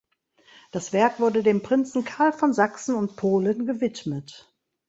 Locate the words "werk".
0.93-1.19